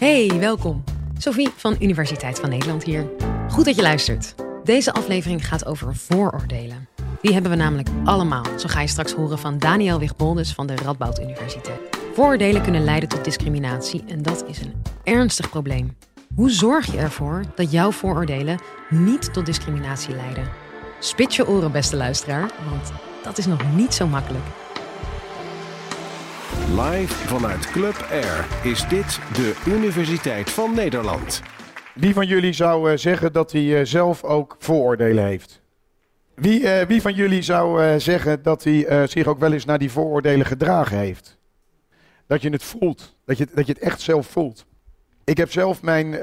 Hey, 0.00 0.38
welkom. 0.38 0.84
Sophie 1.18 1.48
van 1.56 1.76
Universiteit 1.80 2.40
van 2.40 2.48
Nederland 2.48 2.84
hier. 2.84 3.10
Goed 3.48 3.64
dat 3.64 3.76
je 3.76 3.82
luistert. 3.82 4.34
Deze 4.64 4.92
aflevering 4.92 5.46
gaat 5.46 5.66
over 5.66 5.96
vooroordelen. 5.96 6.88
Die 7.22 7.32
hebben 7.32 7.50
we 7.50 7.56
namelijk 7.56 7.88
allemaal, 8.04 8.44
zo 8.58 8.68
ga 8.68 8.80
je 8.80 8.86
straks 8.86 9.12
horen 9.12 9.38
van 9.38 9.58
Daniel 9.58 9.98
Wigboldus 9.98 10.52
van 10.52 10.66
de 10.66 10.74
Radboud 10.76 11.20
Universiteit. 11.20 11.78
Vooroordelen 12.14 12.62
kunnen 12.62 12.84
leiden 12.84 13.08
tot 13.08 13.24
discriminatie 13.24 14.04
en 14.08 14.22
dat 14.22 14.44
is 14.46 14.60
een 14.60 14.82
ernstig 15.04 15.50
probleem. 15.50 15.96
Hoe 16.34 16.50
zorg 16.50 16.92
je 16.92 16.98
ervoor 16.98 17.42
dat 17.54 17.70
jouw 17.70 17.90
vooroordelen 17.90 18.60
niet 18.90 19.32
tot 19.32 19.46
discriminatie 19.46 20.14
leiden? 20.14 20.48
Spit 20.98 21.34
je 21.34 21.48
oren, 21.48 21.72
beste 21.72 21.96
luisteraar, 21.96 22.50
want 22.70 22.92
dat 23.22 23.38
is 23.38 23.46
nog 23.46 23.74
niet 23.74 23.94
zo 23.94 24.06
makkelijk. 24.06 24.44
Live 26.68 27.14
vanuit 27.14 27.70
Club 27.70 28.06
Air 28.10 28.46
is 28.62 28.88
dit 28.88 29.20
de 29.32 29.62
Universiteit 29.66 30.50
van 30.50 30.74
Nederland. 30.74 31.42
Wie 31.94 32.14
van 32.14 32.26
jullie 32.26 32.52
zou 32.52 32.90
uh, 32.90 32.96
zeggen 32.96 33.32
dat 33.32 33.52
hij 33.52 33.62
uh, 33.62 33.80
zelf 33.84 34.24
ook 34.24 34.56
vooroordelen 34.58 35.24
heeft? 35.24 35.62
Wie, 36.34 36.60
uh, 36.60 36.80
wie 36.80 37.02
van 37.02 37.14
jullie 37.14 37.42
zou 37.42 37.98
zeggen 38.00 38.42
dat 38.42 38.64
hij 38.64 39.06
zich 39.06 39.26
ook 39.26 39.38
wel 39.38 39.52
eens 39.52 39.64
naar 39.64 39.78
die 39.78 39.90
vooroordelen 39.90 40.46
gedragen 40.46 40.98
heeft? 40.98 41.38
Dat 42.26 42.42
je 42.42 42.50
het 42.50 42.62
voelt, 42.62 43.16
dat 43.24 43.38
je, 43.38 43.46
dat 43.54 43.66
je 43.66 43.72
het 43.72 43.82
echt 43.82 44.00
zelf 44.00 44.26
voelt. 44.26 44.66
Ik 45.24 45.36
heb 45.36 45.52
zelf 45.52 45.82
mijn 45.82 46.18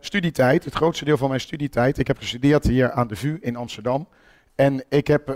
studietijd, 0.00 0.64
het 0.64 0.74
grootste 0.74 1.04
deel 1.04 1.16
van 1.16 1.28
mijn 1.28 1.40
studietijd, 1.40 1.98
ik 1.98 2.06
heb 2.06 2.18
gestudeerd 2.18 2.64
hier 2.64 2.90
aan 2.90 3.08
de 3.08 3.16
VU 3.16 3.36
in 3.40 3.56
Amsterdam. 3.56 4.08
En 4.54 4.84
ik 4.88 5.06
heb 5.06 5.26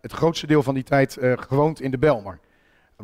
het 0.00 0.12
grootste 0.12 0.46
deel 0.46 0.62
van 0.62 0.74
die 0.74 0.82
tijd 0.82 1.18
gewoond 1.20 1.80
in 1.80 1.90
de 1.90 1.98
Belmer. 1.98 2.38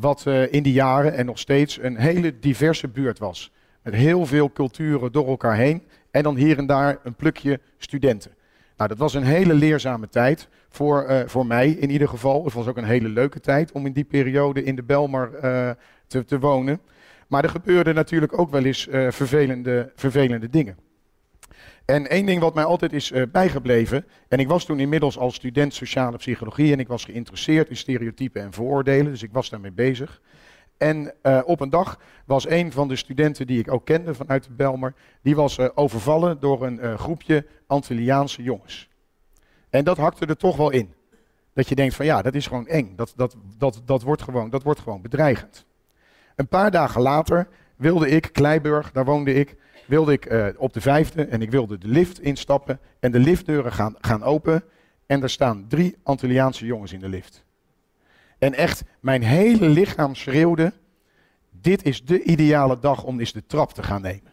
Wat 0.00 0.24
uh, 0.28 0.52
in 0.52 0.62
die 0.62 0.72
jaren 0.72 1.14
en 1.14 1.26
nog 1.26 1.38
steeds 1.38 1.78
een 1.82 1.96
hele 1.96 2.38
diverse 2.38 2.88
buurt 2.88 3.18
was. 3.18 3.52
Met 3.82 3.94
heel 3.94 4.26
veel 4.26 4.52
culturen 4.52 5.12
door 5.12 5.26
elkaar 5.26 5.56
heen. 5.56 5.82
En 6.10 6.22
dan 6.22 6.36
hier 6.36 6.58
en 6.58 6.66
daar 6.66 6.98
een 7.02 7.14
plukje 7.14 7.60
studenten. 7.78 8.30
Nou, 8.76 8.88
dat 8.88 8.98
was 8.98 9.14
een 9.14 9.22
hele 9.22 9.54
leerzame 9.54 10.08
tijd. 10.08 10.48
Voor, 10.68 11.06
uh, 11.08 11.20
voor 11.26 11.46
mij 11.46 11.70
in 11.70 11.90
ieder 11.90 12.08
geval. 12.08 12.44
Het 12.44 12.52
was 12.52 12.66
ook 12.66 12.76
een 12.76 12.84
hele 12.84 13.08
leuke 13.08 13.40
tijd 13.40 13.72
om 13.72 13.86
in 13.86 13.92
die 13.92 14.04
periode 14.04 14.62
in 14.62 14.76
de 14.76 14.82
Belmar 14.82 15.30
uh, 15.34 15.70
te, 16.06 16.24
te, 16.24 16.38
wonen. 16.38 16.80
Maar 17.28 17.44
er 17.44 17.50
gebeurden 17.50 17.94
natuurlijk 17.94 18.38
ook 18.38 18.50
wel 18.50 18.64
eens 18.64 18.88
vervelende, 18.90 19.92
vervelende 19.94 20.50
dingen. 20.50 20.76
En 21.90 22.10
één 22.10 22.26
ding 22.26 22.40
wat 22.40 22.54
mij 22.54 22.64
altijd 22.64 22.92
is 22.92 23.10
uh, 23.10 23.22
bijgebleven, 23.32 24.06
en 24.28 24.38
ik 24.38 24.48
was 24.48 24.64
toen 24.64 24.80
inmiddels 24.80 25.18
als 25.18 25.34
student 25.34 25.74
sociale 25.74 26.16
psychologie 26.16 26.72
en 26.72 26.78
ik 26.78 26.88
was 26.88 27.04
geïnteresseerd 27.04 27.68
in 27.68 27.76
stereotypen 27.76 28.42
en 28.42 28.52
vooroordelen, 28.52 29.12
dus 29.12 29.22
ik 29.22 29.32
was 29.32 29.48
daarmee 29.48 29.72
bezig. 29.72 30.20
En 30.76 31.14
uh, 31.22 31.40
op 31.44 31.60
een 31.60 31.70
dag 31.70 32.00
was 32.24 32.48
een 32.48 32.72
van 32.72 32.88
de 32.88 32.96
studenten 32.96 33.46
die 33.46 33.58
ik 33.58 33.72
ook 33.72 33.84
kende 33.84 34.14
vanuit 34.14 34.44
de 34.44 34.52
Belmer, 34.52 34.94
die 35.22 35.36
was 35.36 35.58
uh, 35.58 35.68
overvallen 35.74 36.40
door 36.40 36.66
een 36.66 36.98
groepje 36.98 37.46
Antilliaanse 37.66 38.42
jongens. 38.42 38.88
En 39.70 39.84
dat 39.84 39.96
hakte 39.96 40.26
er 40.26 40.36
toch 40.36 40.56
wel 40.56 40.70
in. 40.70 40.94
Dat 41.52 41.68
je 41.68 41.74
denkt 41.74 41.94
van 41.94 42.06
ja, 42.06 42.22
dat 42.22 42.34
is 42.34 42.46
gewoon 42.46 42.66
eng, 42.66 42.92
dat, 42.96 43.12
dat, 43.16 43.36
dat, 43.58 43.82
dat, 43.84 44.02
wordt, 44.02 44.22
gewoon, 44.22 44.50
dat 44.50 44.62
wordt 44.62 44.80
gewoon 44.80 45.02
bedreigend. 45.02 45.66
Een 46.36 46.48
paar 46.48 46.70
dagen 46.70 47.00
later 47.00 47.48
wilde 47.76 48.08
ik, 48.08 48.28
Kleiburg, 48.32 48.92
daar 48.92 49.04
woonde 49.04 49.34
ik, 49.34 49.56
wilde 49.90 50.12
ik 50.12 50.30
uh, 50.30 50.46
op 50.56 50.72
de 50.72 50.80
vijfde 50.80 51.24
en 51.24 51.42
ik 51.42 51.50
wilde 51.50 51.78
de 51.78 51.88
lift 51.88 52.20
instappen 52.20 52.80
en 53.00 53.12
de 53.12 53.18
liftdeuren 53.18 53.72
gaan, 53.72 53.94
gaan 54.00 54.22
open 54.22 54.62
en 55.06 55.22
er 55.22 55.30
staan 55.30 55.64
drie 55.68 55.96
Antilliaanse 56.02 56.66
jongens 56.66 56.92
in 56.92 57.00
de 57.00 57.08
lift. 57.08 57.44
En 58.38 58.54
echt, 58.54 58.82
mijn 59.00 59.22
hele 59.22 59.68
lichaam 59.68 60.14
schreeuwde, 60.14 60.72
dit 61.50 61.84
is 61.84 62.04
de 62.04 62.22
ideale 62.22 62.78
dag 62.78 63.04
om 63.04 63.18
eens 63.18 63.32
de 63.32 63.46
trap 63.46 63.72
te 63.72 63.82
gaan 63.82 64.02
nemen. 64.02 64.32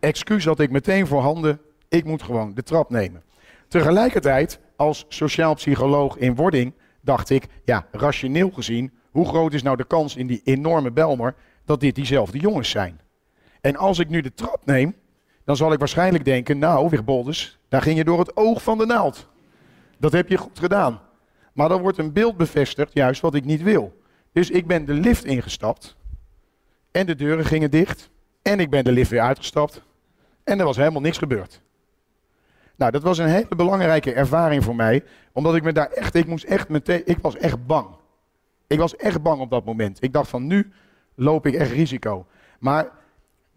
Excuus 0.00 0.44
had 0.44 0.60
ik 0.60 0.70
meteen 0.70 1.06
voor 1.06 1.20
handen, 1.20 1.60
ik 1.88 2.04
moet 2.04 2.22
gewoon 2.22 2.54
de 2.54 2.62
trap 2.62 2.90
nemen. 2.90 3.22
Tegelijkertijd, 3.68 4.60
als 4.76 5.04
sociaal 5.08 5.54
psycholoog 5.54 6.16
in 6.16 6.34
wording, 6.34 6.72
dacht 7.00 7.30
ik, 7.30 7.46
ja, 7.64 7.86
rationeel 7.92 8.50
gezien, 8.50 8.92
hoe 9.10 9.26
groot 9.26 9.52
is 9.52 9.62
nou 9.62 9.76
de 9.76 9.86
kans 9.86 10.16
in 10.16 10.26
die 10.26 10.40
enorme 10.44 10.90
Belmer 10.90 11.34
dat 11.64 11.80
dit 11.80 11.94
diezelfde 11.94 12.38
jongens 12.38 12.70
zijn? 12.70 13.00
En 13.64 13.76
als 13.76 13.98
ik 13.98 14.08
nu 14.08 14.20
de 14.20 14.34
trap 14.34 14.60
neem, 14.64 14.94
dan 15.44 15.56
zal 15.56 15.72
ik 15.72 15.78
waarschijnlijk 15.78 16.24
denken, 16.24 16.58
nou, 16.58 16.88
Wigbolders, 16.88 17.58
daar 17.68 17.82
ging 17.82 17.96
je 17.96 18.04
door 18.04 18.18
het 18.18 18.36
oog 18.36 18.62
van 18.62 18.78
de 18.78 18.86
naald. 18.86 19.28
Dat 19.98 20.12
heb 20.12 20.28
je 20.28 20.36
goed 20.36 20.58
gedaan. 20.58 21.00
Maar 21.52 21.68
dan 21.68 21.80
wordt 21.80 21.98
een 21.98 22.12
beeld 22.12 22.36
bevestigd, 22.36 22.94
juist 22.94 23.20
wat 23.20 23.34
ik 23.34 23.44
niet 23.44 23.62
wil. 23.62 24.00
Dus 24.32 24.50
ik 24.50 24.66
ben 24.66 24.84
de 24.84 24.92
lift 24.92 25.24
ingestapt 25.24 25.96
en 26.90 27.06
de 27.06 27.14
deuren 27.14 27.44
gingen 27.44 27.70
dicht 27.70 28.10
en 28.42 28.60
ik 28.60 28.70
ben 28.70 28.84
de 28.84 28.92
lift 28.92 29.10
weer 29.10 29.20
uitgestapt 29.20 29.82
en 30.44 30.58
er 30.58 30.64
was 30.64 30.76
helemaal 30.76 31.00
niks 31.00 31.18
gebeurd. 31.18 31.60
Nou, 32.76 32.92
dat 32.92 33.02
was 33.02 33.18
een 33.18 33.28
hele 33.28 33.56
belangrijke 33.56 34.12
ervaring 34.12 34.64
voor 34.64 34.76
mij, 34.76 35.04
omdat 35.32 35.54
ik 35.54 35.62
me 35.62 35.72
daar 35.72 35.90
echt, 35.90 36.14
ik 36.14 36.26
moest 36.26 36.44
echt 36.44 36.68
meteen, 36.68 37.02
ik 37.04 37.18
was 37.20 37.36
echt 37.36 37.66
bang. 37.66 37.86
Ik 38.66 38.78
was 38.78 38.96
echt 38.96 39.22
bang 39.22 39.40
op 39.40 39.50
dat 39.50 39.64
moment. 39.64 40.02
Ik 40.02 40.12
dacht 40.12 40.28
van 40.28 40.46
nu 40.46 40.72
loop 41.14 41.46
ik 41.46 41.54
echt 41.54 41.70
risico. 41.70 42.26
Maar 42.58 43.02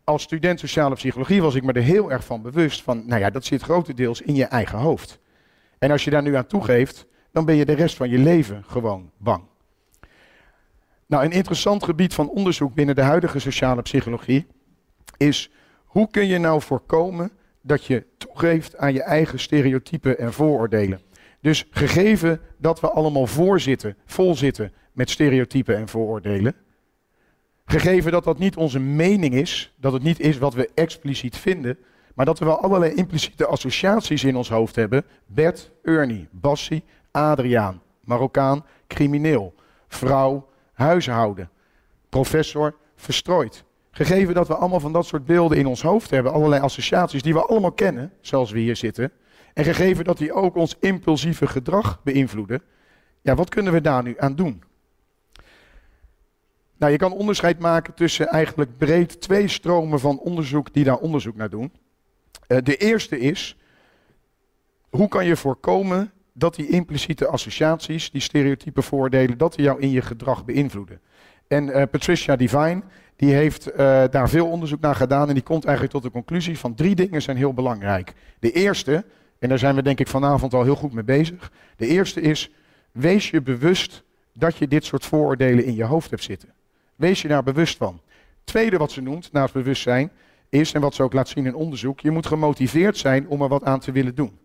als 0.08 0.24
student 0.24 0.60
sociale 0.60 0.96
psychologie 0.96 1.42
was 1.42 1.56
ik 1.56 1.64
me 1.64 1.74
er 1.74 1.82
heel 1.82 2.12
erg 2.12 2.26
van 2.26 2.42
bewust 2.42 2.82
van, 2.82 3.04
nou 3.06 3.22
ja, 3.22 3.30
dat 3.30 3.46
zit 3.46 3.62
grotendeels 3.62 4.22
in 4.22 4.36
je 4.36 4.46
eigen 4.46 4.78
hoofd. 4.78 5.20
En 5.80 5.92
als 5.92 6.04
je 6.04 6.10
daar 6.10 6.22
nu 6.22 6.36
aan 6.36 6.48
toegeeft, 6.48 7.06
dan 7.32 7.46
ben 7.46 7.56
je 7.56 7.66
de 7.66 7.74
rest 7.74 7.96
van 7.96 8.10
je 8.10 8.18
leven 8.18 8.64
gewoon 8.68 9.12
bang. 9.18 9.44
Nou, 11.06 11.26
een 11.26 11.32
interessant 11.32 11.84
gebied 11.84 12.14
van 12.14 12.30
onderzoek 12.30 12.74
binnen 12.74 12.96
de 12.96 13.02
huidige 13.02 13.40
sociale 13.40 13.82
psychologie 13.82 14.48
is 15.18 15.52
hoe 15.86 16.10
kun 16.12 16.28
je 16.28 16.38
nou 16.38 16.62
voorkomen 16.62 17.32
dat 17.62 17.86
je 17.86 18.06
toegeeft 18.18 18.78
aan 18.78 18.94
je 18.94 19.04
eigen 19.04 19.40
stereotypen 19.40 20.18
en 20.18 20.34
vooroordelen. 20.34 21.02
Dus 21.42 21.68
gegeven 21.70 22.42
dat 22.58 22.80
we 22.80 22.90
allemaal 22.90 23.28
voorzitten, 23.28 23.98
vol 24.06 24.36
zitten 24.36 24.74
met 24.92 25.10
stereotypen 25.10 25.78
en 25.78 25.88
vooroordelen, 25.88 26.56
Gegeven 27.70 28.12
dat 28.12 28.24
dat 28.24 28.40
niet 28.40 28.56
onze 28.56 28.80
mening 28.80 29.34
is, 29.34 29.74
dat 29.80 29.94
het 29.94 30.04
niet 30.04 30.20
is 30.20 30.38
wat 30.38 30.54
we 30.54 30.70
expliciet 30.74 31.38
vinden, 31.38 31.78
maar 32.16 32.26
dat 32.26 32.40
we 32.40 32.46
wel 32.46 32.62
allerlei 32.62 32.94
impliciete 32.94 33.46
associaties 33.46 34.24
in 34.24 34.36
ons 34.36 34.50
hoofd 34.50 34.76
hebben. 34.76 35.06
Bert, 35.26 35.72
Ernie, 35.84 36.28
Bassie, 36.32 36.84
Adriaan, 37.12 37.82
Marokkaan, 38.00 38.66
crimineel, 38.88 39.54
vrouw, 39.88 40.48
huishouden, 40.74 41.50
professor, 42.10 42.76
verstrooid. 42.96 43.64
Gegeven 43.92 44.34
dat 44.34 44.48
we 44.48 44.56
allemaal 44.56 44.80
van 44.80 44.94
dat 44.94 45.06
soort 45.06 45.26
beelden 45.26 45.58
in 45.58 45.66
ons 45.66 45.82
hoofd 45.82 46.10
hebben, 46.10 46.34
allerlei 46.34 46.62
associaties 46.62 47.22
die 47.22 47.34
we 47.34 47.46
allemaal 47.46 47.72
kennen, 47.72 48.12
zoals 48.22 48.52
we 48.52 48.60
hier 48.60 48.76
zitten. 48.76 49.12
En 49.54 49.64
gegeven 49.64 50.04
dat 50.04 50.18
die 50.18 50.34
ook 50.34 50.56
ons 50.56 50.78
impulsieve 50.80 51.48
gedrag 51.48 52.00
beïnvloeden, 52.04 52.62
ja, 53.22 53.36
wat 53.36 53.50
kunnen 53.50 53.74
we 53.74 53.82
daar 53.82 54.04
nu 54.04 54.16
aan 54.18 54.36
doen? 54.36 54.64
Nou, 56.78 56.92
je 56.92 56.98
kan 56.98 57.14
onderscheid 57.14 57.60
maken 57.60 57.94
tussen 57.94 58.28
eigenlijk 58.28 58.78
breed 58.78 59.22
twee 59.22 59.48
stromen 59.48 60.00
van 60.00 60.20
onderzoek 60.20 60.74
die 60.74 60.84
daar 60.84 60.98
onderzoek 60.98 61.36
naar 61.36 61.50
doen. 61.50 61.72
Uh, 62.48 62.58
de 62.64 62.78
eerste 62.78 63.20
is, 63.20 63.58
hoe 64.90 65.08
kan 65.08 65.26
je 65.26 65.36
voorkomen 65.36 66.12
dat 66.34 66.56
die 66.56 66.70
impliciete 66.70 67.28
associaties, 67.28 68.12
die 68.12 68.22
stereotype 68.22 68.82
voordelen, 68.82 69.38
dat 69.38 69.56
die 69.56 69.66
jou 69.66 69.80
in 69.80 69.90
je 69.90 70.02
gedrag 70.02 70.46
beïnvloeden? 70.46 71.00
En 71.48 71.68
uh, 71.68 71.84
Patricia 71.92 72.36
Divine, 72.36 72.82
die 73.16 73.34
heeft 73.34 73.72
uh, 73.72 73.76
daar 74.10 74.30
veel 74.30 74.48
onderzoek 74.48 74.80
naar 74.80 74.96
gedaan 74.96 75.28
en 75.28 75.34
die 75.34 75.44
komt 75.44 75.66
eigenlijk 75.66 75.94
tot 75.94 76.04
de 76.04 76.12
conclusie 76.12 76.60
van 76.60 76.76
drie 76.76 76.96
dingen 76.96 77.22
zijn 77.22 77.38
heel 77.38 77.54
belangrijk. 77.54 78.14
De 78.40 78.52
eerste, 78.52 79.06
en 79.40 79.50
daar 79.50 79.60
zijn 79.60 79.76
we 79.76 79.82
denk 79.82 80.00
ik 80.00 80.08
vanavond 80.08 80.54
al 80.54 80.64
heel 80.64 80.76
goed 80.76 80.94
mee 80.94 81.04
bezig. 81.04 81.52
De 81.76 81.88
eerste 81.88 82.22
is, 82.22 82.52
wees 82.92 83.30
je 83.30 83.42
bewust 83.42 84.04
dat 84.34 84.58
je 84.58 84.68
dit 84.68 84.86
soort 84.86 85.06
vooroordelen 85.06 85.66
in 85.66 85.76
je 85.76 85.84
hoofd 85.84 86.10
hebt 86.10 86.24
zitten. 86.24 86.56
Wees 86.98 87.22
je 87.22 87.28
daar 87.28 87.44
bewust 87.44 87.78
van. 87.78 88.02
Tweede 88.44 88.78
wat 88.78 88.92
ze 88.92 89.02
noemt, 89.02 89.32
naast 89.32 89.54
bewustzijn, 89.54 90.12
is, 90.50 90.74
en 90.74 90.82
wat 90.82 90.94
ze 90.94 91.04
ook 91.04 91.14
laat 91.14 91.28
zien 91.28 91.46
in 91.46 91.56
onderzoek, 91.56 92.00
je 92.00 92.12
moet 92.12 92.26
gemotiveerd 92.26 92.98
zijn 92.98 93.28
om 93.28 93.42
er 93.42 93.48
wat 93.48 93.64
aan 93.64 93.80
te 93.80 93.92
willen 93.92 94.16
doen. 94.16 94.40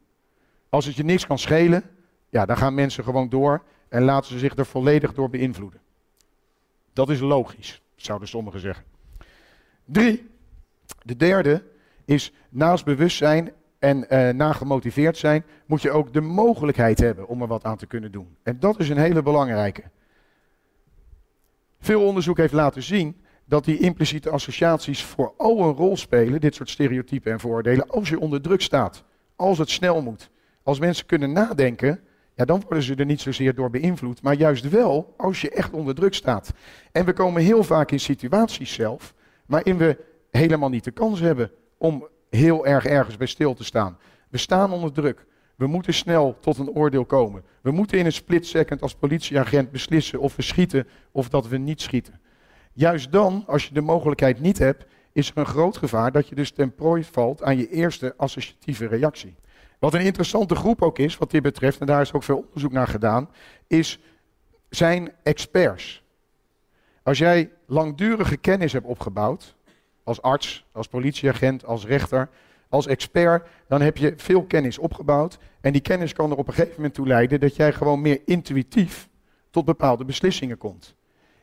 Als 0.68 0.86
het 0.86 0.94
je 0.94 1.04
niks 1.04 1.26
kan 1.26 1.38
schelen, 1.38 1.82
ja, 2.28 2.46
dan 2.46 2.56
gaan 2.56 2.74
mensen 2.74 3.04
gewoon 3.04 3.28
door 3.28 3.62
en 3.88 4.02
laten 4.02 4.30
ze 4.30 4.38
zich 4.38 4.56
er 4.56 4.66
volledig 4.66 5.14
door 5.14 5.30
beïnvloeden. 5.30 5.80
Dat 6.92 7.10
is 7.10 7.20
logisch, 7.20 7.82
zouden 7.96 8.28
sommigen 8.28 8.60
zeggen. 8.60 8.84
Drie, 9.84 10.30
de 11.02 11.16
derde 11.16 11.62
is 12.04 12.32
naast 12.48 12.84
bewustzijn 12.84 13.52
en 13.78 14.06
uh, 14.10 14.28
na 14.28 14.52
gemotiveerd 14.52 15.16
zijn, 15.16 15.44
moet 15.66 15.82
je 15.82 15.90
ook 15.90 16.12
de 16.12 16.20
mogelijkheid 16.20 16.98
hebben 16.98 17.28
om 17.28 17.42
er 17.42 17.48
wat 17.48 17.64
aan 17.64 17.76
te 17.76 17.86
kunnen 17.86 18.12
doen. 18.12 18.36
En 18.42 18.60
dat 18.60 18.80
is 18.80 18.88
een 18.88 18.98
hele 18.98 19.22
belangrijke. 19.22 19.82
Veel 21.82 22.06
onderzoek 22.06 22.36
heeft 22.36 22.52
laten 22.52 22.82
zien 22.82 23.16
dat 23.44 23.64
die 23.64 23.78
impliciete 23.78 24.30
associaties 24.30 25.04
vooral 25.04 25.58
een 25.58 25.74
rol 25.74 25.96
spelen, 25.96 26.40
dit 26.40 26.54
soort 26.54 26.70
stereotypen 26.70 27.32
en 27.32 27.40
vooroordelen, 27.40 27.88
als 27.88 28.08
je 28.08 28.20
onder 28.20 28.40
druk 28.40 28.60
staat, 28.60 29.04
als 29.36 29.58
het 29.58 29.70
snel 29.70 30.02
moet. 30.02 30.30
Als 30.62 30.78
mensen 30.78 31.06
kunnen 31.06 31.32
nadenken, 31.32 32.00
ja, 32.34 32.44
dan 32.44 32.60
worden 32.60 32.82
ze 32.82 32.94
er 32.94 33.04
niet 33.04 33.20
zozeer 33.20 33.54
door 33.54 33.70
beïnvloed, 33.70 34.22
maar 34.22 34.34
juist 34.34 34.68
wel 34.68 35.14
als 35.16 35.40
je 35.40 35.50
echt 35.50 35.72
onder 35.72 35.94
druk 35.94 36.14
staat. 36.14 36.52
En 36.92 37.04
we 37.04 37.12
komen 37.12 37.42
heel 37.42 37.64
vaak 37.64 37.90
in 37.90 38.00
situaties 38.00 38.72
zelf 38.72 39.14
waarin 39.46 39.76
we 39.76 39.98
helemaal 40.30 40.68
niet 40.68 40.84
de 40.84 40.90
kans 40.90 41.20
hebben 41.20 41.50
om 41.78 42.08
heel 42.30 42.66
erg 42.66 42.86
ergens 42.86 43.16
bij 43.16 43.26
stil 43.26 43.54
te 43.54 43.64
staan. 43.64 43.98
We 44.28 44.38
staan 44.38 44.72
onder 44.72 44.92
druk. 44.92 45.26
We 45.62 45.68
moeten 45.68 45.94
snel 45.94 46.36
tot 46.40 46.58
een 46.58 46.70
oordeel 46.70 47.04
komen. 47.04 47.44
We 47.60 47.70
moeten 47.70 47.98
in 47.98 48.06
een 48.06 48.12
split 48.12 48.46
second 48.46 48.82
als 48.82 48.94
politieagent 48.94 49.70
beslissen 49.70 50.20
of 50.20 50.36
we 50.36 50.42
schieten 50.42 50.88
of 51.12 51.28
dat 51.28 51.48
we 51.48 51.56
niet 51.56 51.80
schieten. 51.80 52.20
Juist 52.72 53.12
dan, 53.12 53.44
als 53.46 53.66
je 53.66 53.74
de 53.74 53.80
mogelijkheid 53.80 54.40
niet 54.40 54.58
hebt, 54.58 54.84
is 55.12 55.30
er 55.30 55.38
een 55.38 55.46
groot 55.46 55.76
gevaar 55.76 56.12
dat 56.12 56.28
je 56.28 56.34
dus 56.34 56.50
ten 56.50 56.74
prooi 56.74 57.04
valt 57.04 57.42
aan 57.42 57.56
je 57.56 57.68
eerste 57.68 58.14
associatieve 58.16 58.86
reactie. 58.86 59.34
Wat 59.78 59.94
een 59.94 60.00
interessante 60.00 60.54
groep 60.54 60.82
ook 60.82 60.98
is, 60.98 61.16
wat 61.18 61.30
dit 61.30 61.42
betreft, 61.42 61.80
en 61.80 61.86
daar 61.86 62.00
is 62.00 62.12
ook 62.12 62.22
veel 62.22 62.44
onderzoek 62.46 62.72
naar 62.72 62.88
gedaan, 62.88 63.28
is 63.66 63.98
zijn 64.68 65.12
experts. 65.22 66.02
Als 67.02 67.18
jij 67.18 67.50
langdurige 67.66 68.36
kennis 68.36 68.72
hebt 68.72 68.86
opgebouwd, 68.86 69.54
als 70.04 70.22
arts, 70.22 70.64
als 70.72 70.88
politieagent, 70.88 71.64
als 71.64 71.86
rechter, 71.86 72.28
als 72.72 72.86
expert, 72.86 73.48
dan 73.68 73.80
heb 73.80 73.96
je 73.96 74.12
veel 74.16 74.44
kennis 74.44 74.78
opgebouwd. 74.78 75.38
En 75.60 75.72
die 75.72 75.80
kennis 75.80 76.12
kan 76.12 76.30
er 76.30 76.36
op 76.36 76.48
een 76.48 76.54
gegeven 76.54 76.76
moment 76.76 76.94
toe 76.94 77.06
leiden 77.06 77.40
dat 77.40 77.56
jij 77.56 77.72
gewoon 77.72 78.00
meer 78.00 78.20
intuïtief 78.24 79.08
tot 79.50 79.64
bepaalde 79.64 80.04
beslissingen 80.04 80.58
komt. 80.58 80.94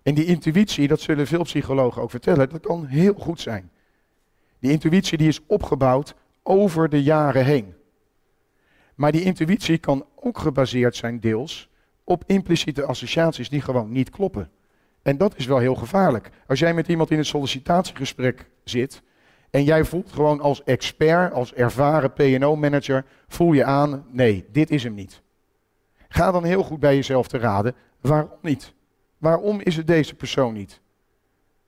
En 0.04 0.14
die 0.14 0.26
intuïtie, 0.26 0.88
dat 0.88 1.02
zullen 1.02 1.28
veel 1.28 1.44
psychologen 1.44 2.02
ook 2.02 2.10
vertellen, 2.10 2.50
dat 2.50 2.60
kan 2.60 2.86
heel 2.86 3.14
goed 3.14 3.42
zijn. 3.42 3.72
Die 4.60 4.72
intuïtie 4.72 5.18
die 5.18 5.28
is 5.28 5.46
opgebouwd 5.46 6.16
over 6.44 6.90
de 6.90 7.04
jaren 7.04 7.46
heen. 7.46 7.74
Maar 8.96 9.12
die 9.12 9.24
intuïtie 9.24 9.78
kan 9.78 10.06
ook 10.16 10.38
gebaseerd 10.38 10.96
zijn 10.96 11.20
deels 11.20 11.70
op 12.04 12.24
impliciete 12.26 12.86
associaties 12.86 13.50
die 13.50 13.62
gewoon 13.62 13.92
niet 13.92 14.10
kloppen. 14.10 14.50
En 15.02 15.18
dat 15.18 15.38
is 15.38 15.46
wel 15.46 15.58
heel 15.58 15.76
gevaarlijk. 15.76 16.30
Als 16.48 16.60
jij 16.60 16.74
met 16.74 16.88
iemand 16.88 17.12
in 17.12 17.18
een 17.18 17.26
sollicitatiegesprek 17.26 18.50
zit 18.64 19.02
en 19.50 19.64
jij 19.64 19.84
voelt 19.84 20.12
gewoon 20.12 20.42
als 20.42 20.64
expert, 20.64 21.34
als 21.34 21.54
ervaren 21.54 22.14
PO-manager, 22.14 23.06
voel 23.28 23.54
je 23.54 23.64
aan, 23.64 24.06
nee, 24.12 24.46
dit 24.52 24.70
is 24.70 24.84
hem 24.84 24.94
niet. 24.94 25.22
Ga 26.08 26.32
dan 26.32 26.44
heel 26.44 26.64
goed 26.64 26.80
bij 26.80 26.96
jezelf 26.96 27.28
te 27.28 27.38
raden, 27.38 27.76
waarom 28.02 28.38
niet? 28.42 28.74
Waarom 29.18 29.60
is 29.60 29.76
het 29.76 29.88
deze 29.88 30.16
persoon 30.16 30.54
niet? 30.54 30.82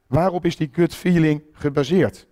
Waarop 0.07 0.45
is 0.45 0.55
die 0.55 0.69
gut 0.71 0.95
feeling 0.95 1.43
gebaseerd? 1.53 2.27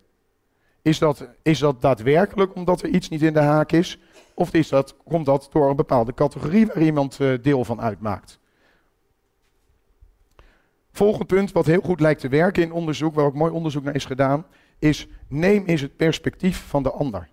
Is 0.81 0.99
dat, 0.99 1.27
is 1.41 1.59
dat 1.59 1.81
daadwerkelijk 1.81 2.55
omdat 2.55 2.81
er 2.81 2.89
iets 2.89 3.09
niet 3.09 3.21
in 3.21 3.33
de 3.33 3.39
haak 3.39 3.71
is? 3.71 3.99
Of 4.33 4.53
is 4.53 4.69
dat, 4.69 4.95
komt 5.03 5.25
dat 5.25 5.49
door 5.51 5.69
een 5.69 5.75
bepaalde 5.75 6.13
categorie 6.13 6.65
waar 6.65 6.81
iemand 6.81 7.19
uh, 7.19 7.37
deel 7.41 7.65
van 7.65 7.81
uitmaakt? 7.81 8.39
Volgend 10.91 11.27
punt, 11.27 11.51
wat 11.51 11.65
heel 11.65 11.81
goed 11.81 11.99
lijkt 11.99 12.21
te 12.21 12.27
werken 12.27 12.63
in 12.63 12.71
onderzoek, 12.71 13.15
waar 13.15 13.25
ook 13.25 13.33
mooi 13.33 13.51
onderzoek 13.51 13.83
naar 13.83 13.95
is 13.95 14.05
gedaan, 14.05 14.45
is 14.79 15.07
neem 15.27 15.65
eens 15.65 15.81
het 15.81 15.95
perspectief 15.95 16.67
van 16.67 16.83
de 16.83 16.91
ander. 16.91 17.29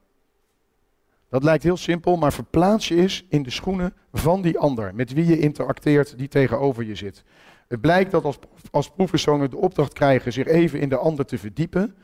Dat 1.29 1.43
lijkt 1.43 1.63
heel 1.63 1.77
simpel, 1.77 2.17
maar 2.17 2.33
verplaats 2.33 2.89
je 2.89 2.97
eens 2.97 3.27
in 3.29 3.43
de 3.43 3.51
schoenen 3.51 3.95
van 4.13 4.43
die 4.43 4.59
ander, 4.59 4.95
met 4.95 5.13
wie 5.13 5.27
je 5.27 5.39
interacteert, 5.39 6.19
die 6.19 6.29
tegenover 6.29 6.85
je 6.85 6.95
zit. 6.95 7.25
Het 7.69 7.81
blijkt 7.81 8.11
dat 8.11 8.25
als, 8.25 8.39
als 8.71 8.91
proefpersonen 8.91 9.51
de 9.51 9.57
opdracht 9.57 9.93
krijgen 9.93 10.33
zich 10.33 10.47
even 10.47 10.81
in 10.81 10.89
de 10.89 10.97
ander 10.97 11.27
te 11.27 11.39
verdiepen, 11.39 11.95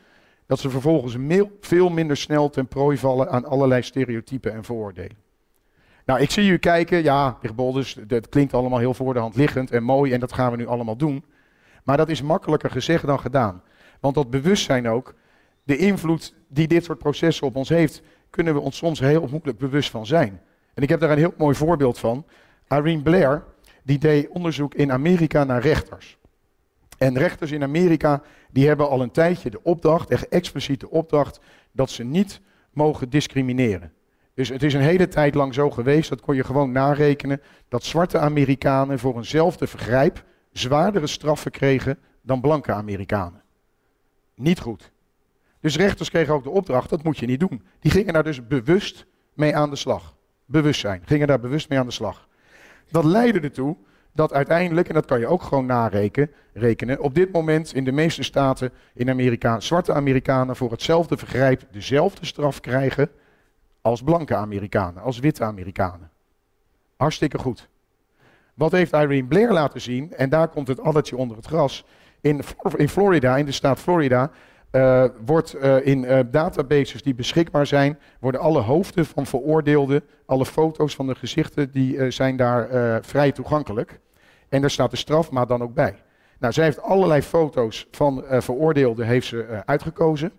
dat 0.45 0.59
ze 0.59 0.69
vervolgens 0.69 1.17
veel 1.59 1.89
minder 1.89 2.17
snel 2.17 2.49
ten 2.49 2.67
prooi 2.67 2.97
vallen 2.97 3.29
aan 3.29 3.45
allerlei 3.45 3.81
stereotypen 3.81 4.53
en 4.53 4.63
vooroordelen. 4.63 5.17
Nou, 6.05 6.19
ik 6.19 6.31
zie 6.31 6.49
u 6.49 6.57
kijken, 6.57 7.03
ja, 7.03 7.37
Bolders, 7.55 7.97
dat 8.07 8.29
klinkt 8.29 8.53
allemaal 8.53 8.79
heel 8.79 8.93
voor 8.93 9.13
de 9.13 9.19
hand 9.19 9.35
liggend 9.35 9.71
en 9.71 9.83
mooi 9.83 10.13
en 10.13 10.19
dat 10.19 10.33
gaan 10.33 10.51
we 10.51 10.57
nu 10.57 10.67
allemaal 10.67 10.97
doen. 10.97 11.23
Maar 11.83 11.97
dat 11.97 12.09
is 12.09 12.21
makkelijker 12.21 12.71
gezegd 12.71 13.05
dan 13.05 13.19
gedaan. 13.19 13.61
Want 13.99 14.15
dat 14.15 14.29
bewustzijn 14.29 14.87
ook, 14.87 15.13
de 15.63 15.77
invloed 15.77 16.35
die 16.47 16.67
dit 16.67 16.83
soort 16.83 16.97
processen 16.97 17.47
op 17.47 17.55
ons 17.55 17.69
heeft, 17.69 18.01
kunnen 18.29 18.53
we 18.53 18.59
ons 18.59 18.77
soms 18.77 18.99
heel 18.99 19.27
moeilijk 19.31 19.57
bewust 19.57 19.89
van 19.89 20.05
zijn. 20.05 20.41
En 20.73 20.83
ik 20.83 20.89
heb 20.89 20.99
daar 20.99 21.11
een 21.11 21.17
heel 21.17 21.33
mooi 21.37 21.55
voorbeeld 21.55 21.99
van. 21.99 22.25
Irene 22.67 23.01
Blair, 23.01 23.43
die 23.83 23.97
deed 23.97 24.27
onderzoek 24.27 24.73
in 24.73 24.91
Amerika 24.91 25.43
naar 25.43 25.61
rechters. 25.61 26.17
En 26.97 27.17
rechters 27.17 27.51
in 27.51 27.63
Amerika, 27.63 28.21
die 28.51 28.67
hebben 28.67 28.89
al 28.89 29.01
een 29.01 29.11
tijdje 29.11 29.49
de 29.49 29.63
opdracht, 29.63 30.09
echt 30.09 30.27
expliciete 30.27 30.89
opdracht, 30.89 31.39
dat 31.71 31.89
ze 31.89 32.03
niet 32.03 32.41
mogen 32.71 33.09
discrimineren. 33.09 33.93
Dus 34.33 34.49
het 34.49 34.63
is 34.63 34.73
een 34.73 34.81
hele 34.81 35.07
tijd 35.07 35.35
lang 35.35 35.53
zo 35.53 35.69
geweest, 35.69 36.09
dat 36.09 36.21
kon 36.21 36.35
je 36.35 36.43
gewoon 36.43 36.71
narekenen, 36.71 37.41
dat 37.67 37.83
zwarte 37.83 38.17
Amerikanen 38.17 38.99
voor 38.99 39.15
eenzelfde 39.15 39.67
vergrijp 39.67 40.23
zwaardere 40.51 41.07
straffen 41.07 41.51
kregen 41.51 41.99
dan 42.21 42.41
blanke 42.41 42.73
Amerikanen. 42.73 43.41
Niet 44.35 44.59
goed. 44.59 44.91
Dus 45.63 45.75
rechters 45.75 46.09
kregen 46.09 46.33
ook 46.33 46.43
de 46.43 46.49
opdracht, 46.49 46.89
dat 46.89 47.03
moet 47.03 47.17
je 47.17 47.25
niet 47.25 47.39
doen. 47.39 47.63
Die 47.79 47.91
gingen 47.91 48.13
daar 48.13 48.23
dus 48.23 48.47
bewust 48.47 49.05
mee 49.33 49.55
aan 49.55 49.69
de 49.69 49.75
slag. 49.75 50.15
Bewustzijn, 50.45 51.01
gingen 51.05 51.27
daar 51.27 51.39
bewust 51.39 51.69
mee 51.69 51.79
aan 51.79 51.85
de 51.85 51.91
slag. 51.91 52.27
Dat 52.91 53.03
leidde 53.03 53.39
ertoe 53.39 53.75
dat 54.11 54.33
uiteindelijk, 54.33 54.87
en 54.87 54.93
dat 54.93 55.05
kan 55.05 55.19
je 55.19 55.27
ook 55.27 55.41
gewoon 55.41 55.65
narekenen, 55.65 56.99
op 56.99 57.15
dit 57.15 57.31
moment 57.31 57.73
in 57.73 57.83
de 57.83 57.91
meeste 57.91 58.23
staten 58.23 58.71
in 58.93 59.09
Amerika 59.09 59.59
zwarte 59.59 59.93
Amerikanen 59.93 60.55
voor 60.55 60.71
hetzelfde 60.71 61.17
vergrijp 61.17 61.63
dezelfde 61.71 62.25
straf 62.25 62.59
krijgen 62.59 63.09
als 63.81 64.01
blanke 64.01 64.35
Amerikanen, 64.35 65.03
als 65.03 65.19
witte 65.19 65.43
Amerikanen. 65.43 66.09
Hartstikke 66.95 67.37
goed. 67.37 67.69
Wat 68.53 68.71
heeft 68.71 68.93
Irene 68.93 69.27
Blair 69.27 69.51
laten 69.51 69.81
zien, 69.81 70.13
en 70.13 70.29
daar 70.29 70.47
komt 70.47 70.67
het 70.67 70.79
addertje 70.79 71.17
onder 71.17 71.37
het 71.37 71.45
gras, 71.45 71.85
in, 72.21 72.41
in 72.75 72.89
Florida, 72.89 73.37
in 73.37 73.45
de 73.45 73.51
staat 73.51 73.79
Florida, 73.79 74.31
uh, 74.75 75.05
wordt 75.25 75.55
uh, 75.55 75.85
in 75.85 76.03
uh, 76.03 76.19
databases 76.31 77.03
die 77.03 77.15
beschikbaar 77.15 77.67
zijn, 77.67 77.99
worden 78.19 78.41
alle 78.41 78.61
hoofden 78.61 79.05
van 79.05 79.25
veroordeelden, 79.25 80.03
alle 80.25 80.45
foto's 80.45 80.95
van 80.95 81.07
de 81.07 81.15
gezichten, 81.15 81.71
die 81.71 82.11
zijn 82.11 82.35
daar 82.35 82.67
vrij 83.03 83.31
toegankelijk. 83.31 83.99
En 84.49 84.61
daar 84.61 84.69
staat 84.69 84.91
de 84.91 84.97
strafmaat 84.97 85.47
dan 85.47 85.61
ook 85.61 85.73
bij. 85.73 85.95
Nou, 86.39 86.53
zij 86.53 86.63
heeft 86.63 86.81
allerlei 86.81 87.21
foto's 87.21 87.87
van 87.91 88.23
veroordeelden 88.29 89.05
heeft 89.05 89.27
ze, 89.27 89.61
uitgekozen. 89.65 90.31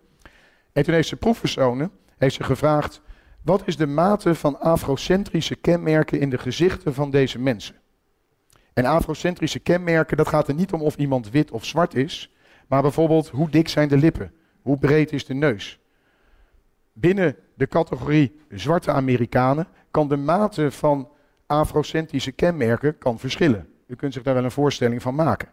En 0.73 0.83
toen 0.83 0.93
heeft 0.93 1.07
ze 1.07 1.15
proefpersonen 1.15 1.91
heeft 2.17 2.35
ze 2.35 2.43
gevraagd, 2.43 3.01
wat 3.41 3.61
is 3.65 3.77
de 3.77 3.87
mate 3.87 4.35
van 4.35 4.59
afrocentrische 4.59 5.55
kenmerken 5.55 6.19
in 6.19 6.29
de 6.29 6.37
gezichten 6.37 6.93
van 6.93 7.09
deze 7.09 7.39
mensen? 7.39 7.75
En 8.73 8.85
afrocentrische 8.85 9.59
kenmerken, 9.59 10.17
dat 10.17 10.27
gaat 10.27 10.47
er 10.47 10.53
niet 10.53 10.73
om 10.73 10.81
of 10.81 10.95
iemand 10.95 11.29
wit 11.29 11.51
of 11.51 11.65
zwart 11.65 11.95
is, 11.95 12.34
maar 12.67 12.81
bijvoorbeeld 12.81 13.29
hoe 13.29 13.49
dik 13.49 13.67
zijn 13.67 13.87
de 13.87 13.97
lippen, 13.97 14.31
hoe 14.61 14.77
breed 14.77 15.11
is 15.11 15.25
de 15.25 15.33
neus. 15.33 15.79
Binnen 16.93 17.35
de 17.53 17.67
categorie 17.67 18.39
zwarte 18.49 18.91
Amerikanen 18.91 19.67
kan 19.91 20.07
de 20.07 20.17
mate 20.17 20.71
van 20.71 21.09
afrocentrische 21.45 22.31
kenmerken 22.31 22.97
kan 22.97 23.19
verschillen. 23.19 23.67
U 23.87 23.95
kunt 23.95 24.13
zich 24.13 24.23
daar 24.23 24.33
wel 24.33 24.43
een 24.43 24.51
voorstelling 24.51 25.01
van 25.01 25.15
maken. 25.15 25.49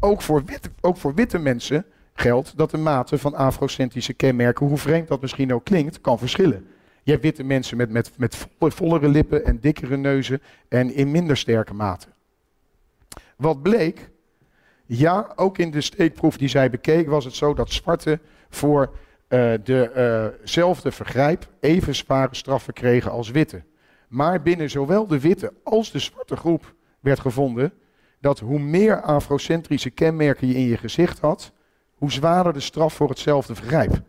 Ook 0.00 0.22
voor, 0.22 0.44
witte, 0.44 0.70
ook 0.80 0.96
voor 0.96 1.14
witte 1.14 1.38
mensen 1.38 1.84
geldt 2.14 2.56
dat 2.56 2.70
de 2.70 2.78
mate 2.78 3.18
van 3.18 3.34
afrocentrische 3.34 4.12
kenmerken, 4.12 4.66
hoe 4.66 4.78
vreemd 4.78 5.08
dat 5.08 5.20
misschien 5.20 5.54
ook 5.54 5.64
klinkt, 5.64 6.00
kan 6.00 6.18
verschillen. 6.18 6.66
Je 7.02 7.10
hebt 7.10 7.22
witte 7.22 7.42
mensen 7.42 7.76
met, 7.76 7.90
met, 7.90 8.10
met 8.16 8.46
vollere 8.58 9.08
lippen 9.08 9.44
en 9.44 9.60
dikkere 9.60 9.96
neuzen 9.96 10.42
en 10.68 10.94
in 10.94 11.10
minder 11.10 11.36
sterke 11.36 11.74
mate. 11.74 12.06
Wat 13.36 13.62
bleek? 13.62 14.10
Ja, 14.94 15.32
ook 15.36 15.58
in 15.58 15.70
de 15.70 15.80
steekproef 15.80 16.36
die 16.36 16.48
zij 16.48 16.70
bekeek 16.70 17.08
was 17.08 17.24
het 17.24 17.34
zo 17.34 17.54
dat 17.54 17.70
zwarte 17.72 18.20
voor 18.48 18.92
uh, 19.28 19.52
dezelfde 19.64 20.88
uh 20.88 20.94
vergrijp 20.94 21.48
even 21.60 21.94
zware 21.94 22.34
straffen 22.34 22.72
kregen 22.72 23.10
als 23.10 23.30
witte. 23.30 23.62
Maar 24.08 24.42
binnen 24.42 24.70
zowel 24.70 25.06
de 25.06 25.20
witte 25.20 25.52
als 25.64 25.90
de 25.90 25.98
zwarte 25.98 26.36
groep 26.36 26.74
werd 27.00 27.20
gevonden 27.20 27.72
dat 28.20 28.38
hoe 28.38 28.58
meer 28.58 29.00
afrocentrische 29.00 29.90
kenmerken 29.90 30.46
je 30.46 30.54
in 30.54 30.66
je 30.66 30.76
gezicht 30.76 31.18
had, 31.18 31.52
hoe 31.94 32.12
zwaarder 32.12 32.52
de 32.52 32.60
straf 32.60 32.94
voor 32.94 33.08
hetzelfde 33.08 33.54
vergrijp. 33.54 34.00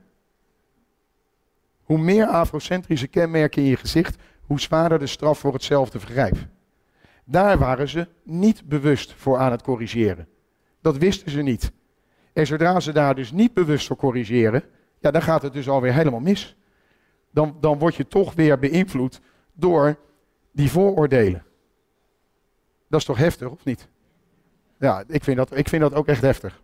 Hoe 1.84 1.98
meer 1.98 2.26
afrocentrische 2.26 3.08
kenmerken 3.08 3.62
in 3.62 3.70
je 3.70 3.78
gezicht, 3.78 4.16
hoe 4.42 4.60
zwaarder 4.60 5.00
de 5.00 5.08
straf 5.08 5.40
voor 5.40 5.54
hetzelfde 5.54 6.00
vergrijp. 6.00 6.38
Daar 7.24 7.58
waren 7.58 7.90
ze 7.90 8.08
niet 8.24 8.68
bewust 8.68 9.14
voor 9.14 9.38
aan 9.38 9.52
het 9.52 9.62
corrigeren. 9.62 10.28
Dat 10.84 10.98
wisten 10.98 11.32
ze 11.32 11.42
niet. 11.42 11.72
En 12.34 12.48
zodra 12.48 12.80
ze 12.80 12.92
daar 12.92 13.16
dus 13.16 13.32
niet 13.32 13.54
bewust 13.54 13.88
voor 13.88 13.96
corrigeren, 13.96 14.64
ja, 15.00 15.12
dan 15.12 15.22
gaat 15.22 15.42
het 15.42 15.54
dus 15.54 15.70
alweer 15.70 15.94
helemaal 15.94 16.20
mis. 16.20 16.56
Dan, 17.32 17.58
dan 17.60 17.78
word 17.78 17.96
je 17.96 18.08
toch 18.08 18.34
weer 18.34 18.60
beïnvloed 18.60 19.22
door 19.54 19.98
die 20.52 20.72
vooroordelen. 20.72 21.44
Dat 22.88 23.00
is 23.00 23.06
toch 23.06 23.18
heftig, 23.18 23.50
of 23.50 23.66
niet? 23.66 23.88
Ja, 24.80 25.04
ik 25.08 25.24
vind 25.24 25.38
dat, 25.38 25.58
ik 25.58 25.70
vind 25.70 25.82
dat 25.82 25.94
ook 25.94 26.08
echt 26.08 26.22
heftig. 26.22 26.62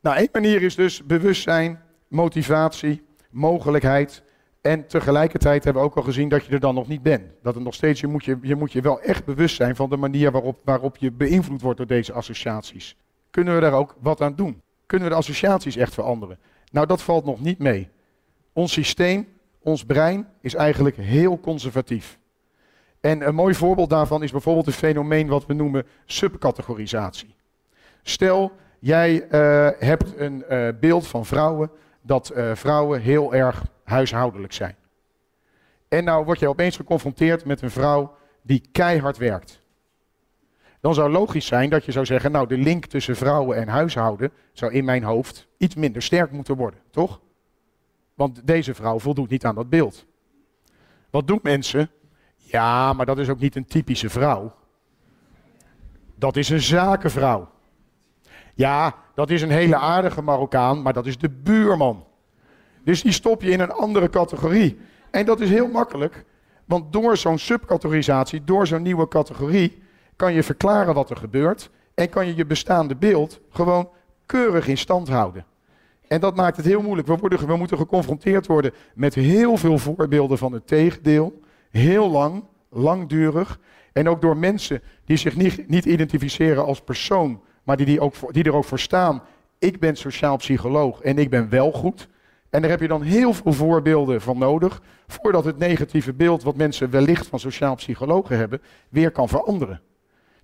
Nou, 0.00 0.16
één 0.16 0.28
manier 0.32 0.62
is 0.62 0.74
dus 0.74 1.04
bewustzijn 1.04 1.82
motivatie, 2.08 3.02
mogelijkheid. 3.30 4.22
En 4.60 4.86
tegelijkertijd 4.86 5.64
hebben 5.64 5.82
we 5.82 5.88
ook 5.88 5.96
al 5.96 6.02
gezien 6.02 6.28
dat 6.28 6.44
je 6.44 6.52
er 6.52 6.60
dan 6.60 6.74
nog 6.74 6.88
niet 6.88 7.02
bent. 7.02 7.22
Dat 7.42 7.54
het 7.54 7.64
nog 7.64 7.74
steeds, 7.74 8.00
je 8.00 8.06
moet 8.06 8.24
je, 8.24 8.38
je 8.42 8.56
moet 8.56 8.72
je 8.72 8.80
wel 8.80 9.00
echt 9.00 9.24
bewust 9.24 9.56
zijn 9.56 9.76
van 9.76 9.90
de 9.90 9.96
manier 9.96 10.30
waarop, 10.30 10.60
waarop 10.64 10.96
je 10.96 11.12
beïnvloed 11.12 11.60
wordt 11.60 11.78
door 11.78 11.86
deze 11.86 12.12
associaties. 12.12 12.96
Kunnen 13.30 13.54
we 13.54 13.60
daar 13.60 13.72
ook 13.72 13.96
wat 14.00 14.20
aan 14.20 14.34
doen? 14.34 14.62
kunnen 14.88 15.08
we 15.08 15.14
de 15.14 15.20
associaties 15.20 15.76
echt 15.76 15.94
veranderen. 15.94 16.38
Nou, 16.70 16.86
dat 16.86 17.02
valt 17.02 17.24
nog 17.24 17.40
niet 17.40 17.58
mee. 17.58 17.88
Ons 18.52 18.72
systeem, 18.72 19.28
ons 19.62 19.84
brein, 19.84 20.28
is 20.40 20.54
eigenlijk 20.54 20.96
heel 20.96 21.40
conservatief. 21.40 22.18
En 23.00 23.26
een 23.26 23.34
mooi 23.34 23.54
voorbeeld 23.54 23.90
daarvan 23.90 24.22
is 24.22 24.30
bijvoorbeeld 24.30 24.66
een 24.66 24.72
fenomeen 24.72 25.28
wat 25.28 25.46
we 25.46 25.54
noemen 25.54 25.86
subcategorisatie. 26.04 27.34
Stel, 28.02 28.52
jij 28.78 29.14
uh, 29.30 29.68
hebt 29.78 30.18
een 30.18 30.44
uh, 30.50 30.68
beeld 30.80 31.06
van 31.06 31.26
vrouwen 31.26 31.70
dat 32.02 32.32
uh, 32.36 32.54
vrouwen 32.54 33.00
heel 33.00 33.34
erg 33.34 33.64
huishoudelijk 33.88 34.52
zijn. 34.52 34.76
En 35.88 36.04
nou 36.04 36.24
word 36.24 36.38
je 36.38 36.48
opeens 36.48 36.76
geconfronteerd 36.76 37.44
met 37.44 37.62
een 37.62 37.70
vrouw 37.70 38.16
die 38.42 38.68
keihard 38.72 39.16
werkt. 39.16 39.62
Dan 40.80 40.94
zou 40.94 41.10
logisch 41.10 41.46
zijn 41.46 41.70
dat 41.70 41.84
je 41.84 41.92
zou 41.92 42.06
zeggen, 42.06 42.32
nou 42.32 42.46
de 42.46 42.58
link 42.58 42.86
tussen 42.86 43.16
vrouwen 43.16 43.56
en 43.56 43.68
huishouden 43.68 44.32
zou 44.52 44.72
in 44.72 44.84
mijn 44.84 45.02
hoofd 45.02 45.48
iets 45.56 45.74
minder 45.74 46.02
sterk 46.02 46.30
moeten 46.30 46.56
worden, 46.56 46.80
toch? 46.90 47.20
Want 48.14 48.46
deze 48.46 48.74
vrouw 48.74 48.98
voldoet 48.98 49.30
niet 49.30 49.44
aan 49.44 49.54
dat 49.54 49.68
beeld. 49.68 50.06
Wat 51.10 51.26
doen 51.26 51.40
mensen? 51.42 51.90
Ja, 52.36 52.92
maar 52.92 53.06
dat 53.06 53.18
is 53.18 53.28
ook 53.28 53.40
niet 53.40 53.56
een 53.56 53.66
typische 53.66 54.10
vrouw. 54.10 54.54
Dat 56.14 56.36
is 56.36 56.48
een 56.48 56.60
zakenvrouw. 56.60 57.48
Ja, 58.54 58.94
dat 59.14 59.30
is 59.30 59.42
een 59.42 59.50
hele 59.50 59.76
aardige 59.76 60.22
Marokkaan, 60.22 60.82
maar 60.82 60.92
dat 60.92 61.06
is 61.06 61.18
de 61.18 61.30
buurman. 61.30 62.06
Dus 62.88 63.02
die 63.02 63.12
stop 63.12 63.42
je 63.42 63.50
in 63.50 63.60
een 63.60 63.72
andere 63.72 64.10
categorie. 64.10 64.78
En 65.10 65.26
dat 65.26 65.40
is 65.40 65.50
heel 65.50 65.68
makkelijk, 65.68 66.24
want 66.64 66.92
door 66.92 67.16
zo'n 67.16 67.38
subcategorisatie, 67.38 68.44
door 68.44 68.66
zo'n 68.66 68.82
nieuwe 68.82 69.08
categorie, 69.08 69.82
kan 70.16 70.32
je 70.32 70.42
verklaren 70.42 70.94
wat 70.94 71.10
er 71.10 71.16
gebeurt 71.16 71.70
en 71.94 72.08
kan 72.08 72.26
je 72.26 72.36
je 72.36 72.46
bestaande 72.46 72.96
beeld 72.96 73.40
gewoon 73.50 73.88
keurig 74.26 74.66
in 74.66 74.78
stand 74.78 75.08
houden. 75.08 75.44
En 76.06 76.20
dat 76.20 76.36
maakt 76.36 76.56
het 76.56 76.66
heel 76.66 76.82
moeilijk. 76.82 77.08
We, 77.08 77.16
worden, 77.16 77.46
we 77.46 77.56
moeten 77.56 77.76
geconfronteerd 77.76 78.46
worden 78.46 78.72
met 78.94 79.14
heel 79.14 79.56
veel 79.56 79.78
voorbeelden 79.78 80.38
van 80.38 80.52
het 80.52 80.66
tegendeel. 80.66 81.40
Heel 81.70 82.10
lang, 82.10 82.44
langdurig. 82.68 83.60
En 83.92 84.08
ook 84.08 84.20
door 84.20 84.36
mensen 84.36 84.82
die 85.04 85.16
zich 85.16 85.36
niet, 85.36 85.68
niet 85.68 85.84
identificeren 85.84 86.64
als 86.64 86.80
persoon, 86.80 87.40
maar 87.62 87.76
die, 87.76 87.86
die, 87.86 88.00
ook 88.00 88.14
die 88.32 88.44
er 88.44 88.54
ook 88.54 88.64
voor 88.64 88.78
staan. 88.78 89.22
Ik 89.58 89.80
ben 89.80 89.96
sociaal 89.96 90.36
psycholoog 90.36 91.00
en 91.00 91.18
ik 91.18 91.30
ben 91.30 91.48
wel 91.48 91.72
goed. 91.72 92.08
En 92.50 92.60
daar 92.60 92.70
heb 92.70 92.80
je 92.80 92.88
dan 92.88 93.02
heel 93.02 93.32
veel 93.32 93.52
voorbeelden 93.52 94.20
van 94.20 94.38
nodig, 94.38 94.82
voordat 95.06 95.44
het 95.44 95.58
negatieve 95.58 96.12
beeld 96.12 96.42
wat 96.42 96.56
mensen 96.56 96.90
wellicht 96.90 97.26
van 97.26 97.40
sociaal 97.40 97.74
psychologen 97.74 98.36
hebben, 98.36 98.62
weer 98.88 99.10
kan 99.10 99.28
veranderen. 99.28 99.80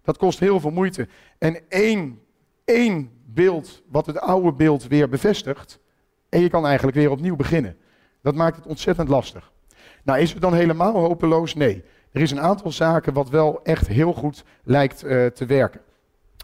Dat 0.03 0.17
kost 0.17 0.39
heel 0.39 0.61
veel 0.61 0.71
moeite. 0.71 1.09
En 1.39 1.61
één, 1.69 2.21
één 2.65 3.11
beeld 3.27 3.83
wat 3.91 4.07
het 4.07 4.19
oude 4.19 4.53
beeld 4.53 4.87
weer 4.87 5.09
bevestigt, 5.09 5.79
en 6.29 6.41
je 6.41 6.49
kan 6.49 6.67
eigenlijk 6.67 6.97
weer 6.97 7.11
opnieuw 7.11 7.37
beginnen. 7.37 7.77
Dat 8.23 8.35
maakt 8.35 8.57
het 8.57 8.67
ontzettend 8.67 9.09
lastig. 9.09 9.53
Nou, 10.03 10.19
is 10.19 10.33
het 10.33 10.43
dan 10.43 10.55
helemaal 10.55 10.95
hopeloos? 10.95 11.55
Nee. 11.55 11.85
Er 12.13 12.21
is 12.21 12.31
een 12.31 12.41
aantal 12.41 12.71
zaken 12.71 13.13
wat 13.13 13.31
wel 13.31 13.63
echt 13.63 13.87
heel 13.87 14.13
goed 14.13 14.45
lijkt 14.63 15.05
uh, 15.05 15.27
te 15.27 15.47
werken. 15.47 15.81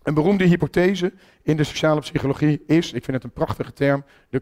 Een 0.03 0.15
beroemde 0.15 0.45
hypothese 0.45 1.13
in 1.43 1.57
de 1.57 1.65
sociale 1.65 2.01
psychologie 2.01 2.63
is, 2.67 2.93
ik 2.93 3.05
vind 3.05 3.17
het 3.17 3.25
een 3.25 3.31
prachtige 3.33 3.73
term, 3.73 4.05
de 4.29 4.41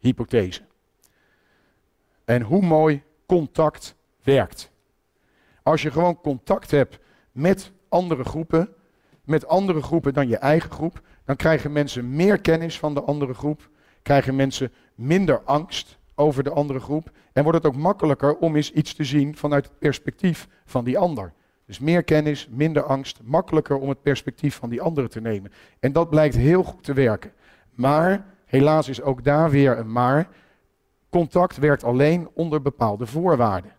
contacthypothese. 0.00 0.60
En 2.24 2.42
hoe 2.42 2.62
mooi 2.62 3.02
contact 3.26 3.94
werkt. 4.22 4.70
Als 5.62 5.82
je 5.82 5.90
gewoon 5.90 6.20
contact 6.20 6.70
hebt 6.70 6.98
met 7.32 7.72
andere 7.88 8.24
groepen, 8.24 8.68
met 9.24 9.46
andere 9.46 9.82
groepen 9.82 10.14
dan 10.14 10.28
je 10.28 10.36
eigen 10.36 10.70
groep, 10.70 11.00
dan 11.24 11.36
krijgen 11.36 11.72
mensen 11.72 12.16
meer 12.16 12.40
kennis 12.40 12.78
van 12.78 12.94
de 12.94 13.02
andere 13.02 13.34
groep, 13.34 13.70
krijgen 14.02 14.36
mensen 14.36 14.72
minder 14.94 15.40
angst 15.40 15.98
over 16.14 16.42
de 16.42 16.50
andere 16.50 16.80
groep 16.80 17.10
en 17.32 17.42
wordt 17.42 17.58
het 17.58 17.66
ook 17.66 17.80
makkelijker 17.80 18.36
om 18.36 18.56
eens 18.56 18.72
iets 18.72 18.94
te 18.94 19.04
zien 19.04 19.36
vanuit 19.36 19.64
het 19.64 19.78
perspectief 19.78 20.48
van 20.64 20.84
die 20.84 20.98
ander. 20.98 21.32
Dus 21.66 21.78
meer 21.78 22.02
kennis, 22.02 22.48
minder 22.50 22.82
angst, 22.82 23.20
makkelijker 23.22 23.76
om 23.76 23.88
het 23.88 24.02
perspectief 24.02 24.54
van 24.54 24.68
die 24.68 24.80
andere 24.80 25.08
te 25.08 25.20
nemen. 25.20 25.52
En 25.80 25.92
dat 25.92 26.10
blijkt 26.10 26.34
heel 26.34 26.62
goed 26.62 26.84
te 26.84 26.92
werken. 26.92 27.32
Maar, 27.74 28.26
helaas 28.48 28.88
is 28.88 29.02
ook 29.02 29.24
daar 29.24 29.50
weer 29.50 29.78
een 29.78 29.92
maar, 29.92 30.28
contact 31.10 31.56
werkt 31.56 31.84
alleen 31.84 32.28
onder 32.34 32.62
bepaalde 32.62 33.06
voorwaarden. 33.06 33.72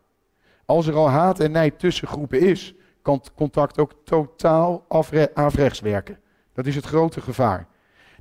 Als 0.66 0.88
er 0.88 0.96
al 0.96 1.10
haat 1.10 1.40
en 1.40 1.52
nijd 1.52 1.80
tussen 1.80 2.08
groepen 2.08 2.40
is, 2.40 2.76
kan 3.02 3.24
contact 3.36 3.80
ook 3.80 3.94
totaal 4.04 4.86
afrechts 5.34 5.80
werken. 5.80 6.20
Dat 6.54 6.66
is 6.66 6.76
het 6.76 6.86
grote 6.86 7.22
gevaar. 7.22 7.68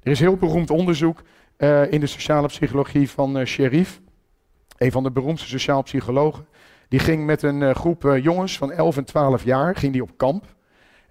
Er 0.03 0.11
is 0.11 0.21
heel 0.21 0.37
beroemd 0.37 0.71
onderzoek 0.71 1.23
uh, 1.59 1.93
in 1.93 2.01
de 2.01 2.07
sociale 2.07 2.47
psychologie 2.47 3.11
van 3.11 3.39
uh, 3.39 3.45
Sherif, 3.45 4.01
een 4.77 4.93
van 4.93 5.03
de 5.03 5.11
beroemdste 5.11 5.49
sociaal 5.49 5.83
psychologen. 5.83 6.47
Die 6.89 6.99
ging 6.99 7.27
met 7.27 7.43
een 7.43 7.61
uh, 7.61 7.75
groep 7.75 8.19
jongens 8.21 8.59
van 8.59 8.73
11 8.73 8.97
en 8.97 9.05
12 9.05 9.45
jaar 9.45 9.77
ging 9.77 9.93
die 9.93 10.03
op 10.03 10.17
kamp. 10.17 10.45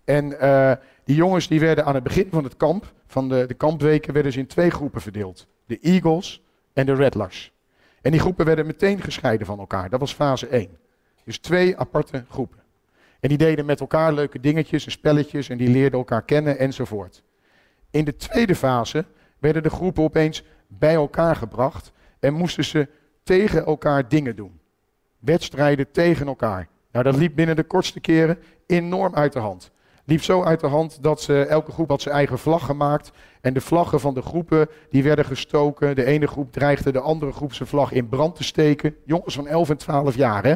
En 0.03 0.39
die 1.07 1.15
jongens 1.15 1.47
die 1.47 1.59
werden 1.59 1.85
aan 1.85 1.95
het 1.95 2.03
begin 2.03 2.27
van 2.31 2.43
het 2.43 2.57
kamp, 2.57 2.93
van 3.05 3.29
de, 3.29 3.45
de 3.47 3.53
kampweken, 3.53 4.13
werden 4.13 4.31
ze 4.31 4.39
in 4.39 4.47
twee 4.47 4.69
groepen 4.69 5.01
verdeeld. 5.01 5.47
De 5.65 5.79
Eagles 5.79 6.43
en 6.73 6.85
de 6.85 6.95
Redlers. 6.95 7.51
En 8.01 8.11
die 8.11 8.19
groepen 8.19 8.45
werden 8.45 8.65
meteen 8.65 9.01
gescheiden 9.01 9.47
van 9.47 9.59
elkaar. 9.59 9.89
Dat 9.89 9.99
was 9.99 10.13
fase 10.13 10.47
1. 10.47 10.77
Dus 11.23 11.37
twee 11.37 11.77
aparte 11.77 12.25
groepen. 12.29 12.59
En 13.19 13.29
die 13.29 13.37
deden 13.37 13.65
met 13.65 13.79
elkaar 13.79 14.13
leuke 14.13 14.39
dingetjes 14.39 14.85
en 14.85 14.91
spelletjes 14.91 15.49
en 15.49 15.57
die 15.57 15.69
leerden 15.69 15.99
elkaar 15.99 16.23
kennen 16.23 16.59
enzovoort. 16.59 17.23
In 17.91 18.05
de 18.05 18.15
tweede 18.15 18.55
fase 18.55 19.05
werden 19.39 19.63
de 19.63 19.69
groepen 19.69 20.03
opeens 20.03 20.43
bij 20.67 20.93
elkaar 20.93 21.35
gebracht 21.35 21.91
en 22.19 22.33
moesten 22.33 22.65
ze 22.65 22.87
tegen 23.23 23.65
elkaar 23.65 24.09
dingen 24.09 24.35
doen. 24.35 24.59
Wedstrijden 25.19 25.91
tegen 25.91 26.27
elkaar. 26.27 26.67
Nou, 26.91 27.03
dat 27.03 27.15
liep 27.15 27.35
binnen 27.35 27.55
de 27.55 27.63
kortste 27.63 27.99
keren 27.99 28.39
enorm 28.65 29.15
uit 29.15 29.33
de 29.33 29.39
hand. 29.39 29.71
Liep 30.07 30.23
zo 30.23 30.43
uit 30.43 30.59
de 30.59 30.67
hand 30.67 31.03
dat 31.03 31.21
ze, 31.21 31.45
elke 31.45 31.71
groep 31.71 31.89
had 31.89 32.01
zijn 32.01 32.15
eigen 32.15 32.39
vlag 32.39 32.65
gemaakt. 32.65 33.11
En 33.41 33.53
de 33.53 33.61
vlaggen 33.61 33.99
van 33.99 34.13
de 34.13 34.21
groepen 34.21 34.69
die 34.89 35.03
werden 35.03 35.25
gestoken. 35.25 35.95
De 35.95 36.05
ene 36.05 36.27
groep 36.27 36.51
dreigde 36.51 36.91
de 36.91 36.99
andere 36.99 37.31
groep 37.31 37.53
zijn 37.53 37.69
vlag 37.69 37.91
in 37.91 38.09
brand 38.09 38.35
te 38.35 38.43
steken. 38.43 38.95
Jongens 39.05 39.35
van 39.35 39.47
11 39.47 39.69
en 39.69 39.77
12 39.77 40.15
jaar, 40.15 40.43
hè. 40.43 40.55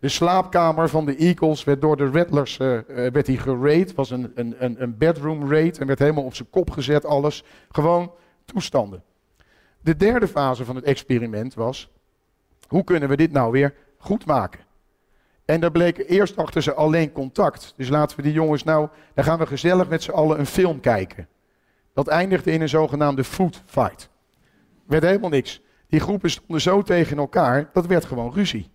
De 0.00 0.08
slaapkamer 0.08 0.88
van 0.88 1.06
de 1.06 1.16
Eagles 1.16 1.64
werd 1.64 1.80
door 1.80 1.96
de 1.96 2.10
Rattlers 2.10 2.58
uh, 2.58 2.78
werd 2.86 3.26
die 3.26 3.38
geraid. 3.38 3.94
was 3.94 4.10
een, 4.10 4.32
een, 4.34 4.82
een 4.82 4.98
bedroom 4.98 5.50
raid 5.50 5.78
en 5.78 5.86
werd 5.86 5.98
helemaal 5.98 6.24
op 6.24 6.34
zijn 6.34 6.50
kop 6.50 6.70
gezet, 6.70 7.04
alles. 7.04 7.44
Gewoon 7.70 8.12
toestanden. 8.44 9.02
De 9.80 9.96
derde 9.96 10.28
fase 10.28 10.64
van 10.64 10.76
het 10.76 10.84
experiment 10.84 11.54
was, 11.54 11.90
hoe 12.68 12.84
kunnen 12.84 13.08
we 13.08 13.16
dit 13.16 13.32
nou 13.32 13.52
weer 13.52 13.74
goed 13.98 14.26
maken? 14.26 14.63
En 15.44 15.60
daar 15.60 15.70
bleek 15.70 16.08
eerst 16.08 16.36
achter 16.36 16.62
ze 16.62 16.74
alleen 16.74 17.12
contact. 17.12 17.74
Dus 17.76 17.88
laten 17.88 18.16
we 18.16 18.22
die 18.22 18.32
jongens 18.32 18.62
nou, 18.62 18.88
dan 19.14 19.24
gaan 19.24 19.38
we 19.38 19.46
gezellig 19.46 19.88
met 19.88 20.02
z'n 20.02 20.10
allen 20.10 20.38
een 20.38 20.46
film 20.46 20.80
kijken. 20.80 21.28
Dat 21.94 22.08
eindigde 22.08 22.50
in 22.50 22.60
een 22.60 22.68
zogenaamde 22.68 23.24
food 23.24 23.62
fight. 23.66 24.08
Werd 24.86 25.04
helemaal 25.04 25.30
niks. 25.30 25.62
Die 25.88 26.00
groepen 26.00 26.30
stonden 26.30 26.60
zo 26.60 26.82
tegen 26.82 27.18
elkaar, 27.18 27.70
dat 27.72 27.86
werd 27.86 28.04
gewoon 28.04 28.32
ruzie. 28.32 28.70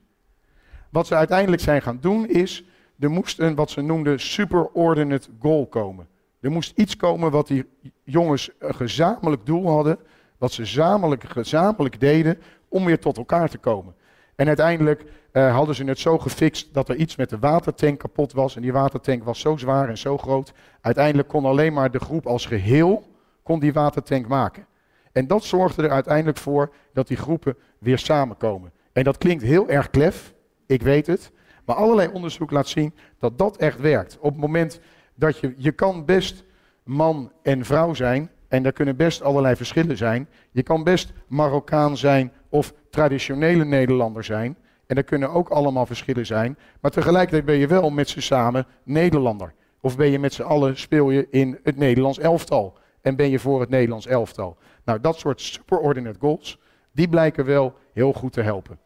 Wat 0.90 1.08
ze 1.08 1.16
uiteindelijk 1.16 1.62
zijn 1.62 1.82
gaan 1.82 1.98
doen 2.02 2.28
is, 2.28 2.66
er 3.00 3.10
moest 3.10 3.40
een 3.40 3.56
wat 3.56 3.70
ze 3.70 3.82
noemden 3.82 4.20
superordinate 4.20 5.30
goal 5.40 5.68
komen. 5.68 6.08
Er 6.40 6.52
moest 6.52 6.78
iets 6.78 6.96
komen 6.96 7.32
wat 7.32 7.48
die 7.48 7.66
jongens 8.04 8.50
een 8.60 8.76
gezamenlijk 8.76 9.46
doel 9.46 9.70
hadden, 9.70 10.00
wat 10.38 10.52
ze 10.52 10.62
gezamenlijk, 10.62 11.24
gezamenlijk 11.24 12.00
deden 12.00 12.40
om 12.68 12.86
weer 12.86 13.00
tot 13.00 13.18
elkaar 13.18 13.50
te 13.50 13.58
komen. 13.58 13.96
En 14.40 14.48
uiteindelijk 14.48 15.06
uh, 15.34 15.56
hadden 15.56 15.76
ze 15.76 15.84
het 15.84 16.00
zo 16.00 16.18
gefixt 16.18 16.74
dat 16.74 16.90
er 16.90 16.96
iets 16.96 17.16
met 17.16 17.30
de 17.30 17.40
watertank 17.40 18.00
kapot 18.00 18.34
was. 18.34 18.56
En 18.56 18.62
die 18.62 18.72
watertank 18.74 19.24
was 19.24 19.40
zo 19.40 19.58
zwaar 19.58 19.90
en 19.90 19.98
zo 19.98 20.18
groot. 20.18 20.54
Uiteindelijk 20.82 21.28
kon 21.28 21.46
alleen 21.46 21.74
maar 21.74 21.92
de 21.92 22.00
groep 22.00 22.28
als 22.28 22.46
geheel 22.46 23.04
kon 23.44 23.60
die 23.60 23.74
watertank 23.74 24.28
maken. 24.28 24.66
En 25.12 25.28
dat 25.28 25.44
zorgde 25.44 25.84
er 25.84 25.90
uiteindelijk 25.90 26.38
voor 26.38 26.74
dat 26.94 27.08
die 27.08 27.18
groepen 27.18 27.56
weer 27.80 27.98
samenkomen. 27.98 28.72
En 28.94 29.04
dat 29.04 29.18
klinkt 29.18 29.44
heel 29.44 29.70
erg 29.70 29.90
klef, 29.90 30.34
ik 30.66 30.82
weet 30.82 31.08
het. 31.08 31.32
Maar 31.66 31.76
allerlei 31.76 32.10
onderzoek 32.14 32.52
laat 32.52 32.68
zien 32.68 32.94
dat 33.18 33.38
dat 33.38 33.58
echt 33.58 33.80
werkt. 33.80 34.18
Op 34.20 34.32
het 34.32 34.42
moment 34.42 34.80
dat 35.16 35.38
je, 35.38 35.54
je 35.58 35.72
kan 35.72 36.06
best 36.06 36.44
man 36.84 37.32
en 37.42 37.66
vrouw 37.66 37.94
zijn. 37.94 38.32
En 38.50 38.64
daar 38.64 38.72
kunnen 38.72 38.96
best 38.96 39.22
allerlei 39.22 39.56
verschillen 39.56 39.98
zijn. 39.98 40.28
Je 40.52 40.64
kan 40.64 40.84
best 40.84 41.14
Marokkaan 41.28 41.98
zijn 41.98 42.32
of 42.50 42.74
traditionele 42.90 43.66
Nederlander 43.66 44.24
zijn. 44.24 44.58
En 44.86 44.98
er 44.98 45.04
kunnen 45.04 45.32
ook 45.32 45.50
allemaal 45.50 45.86
verschillen 45.86 46.26
zijn. 46.26 46.58
Maar 46.82 46.92
tegelijkertijd 46.92 47.46
ben 47.46 47.56
je 47.56 47.68
wel 47.68 47.90
met 47.90 48.10
z'n 48.10 48.20
samen 48.20 48.66
Nederlander. 48.84 49.54
Of 49.82 49.98
ben 49.98 50.12
je 50.12 50.20
met 50.20 50.34
z'n 50.34 50.42
allen, 50.42 50.78
speel 50.78 51.10
je 51.10 51.28
in 51.30 51.60
het 51.64 51.78
Nederlands 51.78 52.20
elftal. 52.20 52.78
En 53.02 53.16
ben 53.16 53.30
je 53.30 53.40
voor 53.40 53.60
het 53.60 53.70
Nederlands 53.70 54.08
elftal. 54.08 54.58
Nou, 54.84 55.00
dat 55.00 55.18
soort 55.20 55.42
superordinate 55.42 56.20
goals, 56.20 56.60
die 56.92 57.10
blijken 57.10 57.46
wel 57.46 57.74
heel 57.94 58.14
goed 58.14 58.34
te 58.34 58.42
helpen. 58.42 58.80